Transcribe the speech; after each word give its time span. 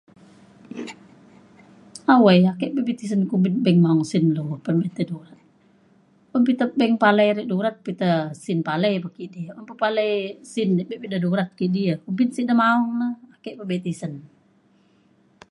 awai 2.13 2.39
ake 2.51 2.67
pa 2.75 2.81
be 2.87 2.93
tisen 2.99 3.21
kumbin 3.31 3.55
bank 3.65 3.77
maong 3.85 4.03
sin 4.11 4.25
lu 4.35 4.43
apan 4.57 4.75
be 4.81 4.87
tei 4.95 5.05
durat 5.11 5.37
un 6.35 6.41
pita 6.47 6.65
bank 6.79 6.93
palai 7.03 7.27
durat 7.51 7.75
pita 7.85 8.09
sin 8.43 8.59
palai 8.67 8.93
pa 9.03 9.09
kidi 9.17 9.41
yak 9.47 9.57
un 9.59 9.65
pa 9.69 9.75
palai 9.83 10.11
sin 10.53 10.69
be 10.77 10.83
pa 11.01 11.05
ida 11.07 11.17
durat 11.25 11.49
kidi 11.59 11.81
ya 11.89 11.95
kumbin 12.05 12.29
sik 12.33 12.45
ida 12.45 12.55
maong 12.63 12.87
na. 12.99 13.07
ake 13.35 13.51
pa 13.59 13.63
be 13.69 13.75
tisen. 13.85 14.13